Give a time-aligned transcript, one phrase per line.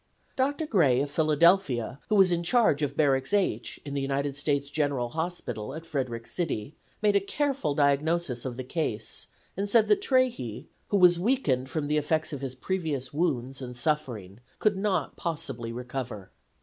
[0.35, 0.65] Dr.
[0.65, 5.09] Gray, of Philadelphia, who was in charge of Barracks H, in the United States General
[5.09, 10.65] Hospital, at Frederick City, made a careful diagnosis of the case and said that Trahey,
[10.87, 15.71] who was weakened from the effects of his previous wounds and suffering, could not possibly
[15.71, 16.31] recover.